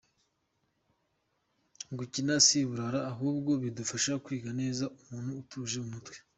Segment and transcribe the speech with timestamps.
[1.97, 6.15] Gukina si uburara ahubwo bidufasha kwiga neza, umuntu atuje mu mutwe.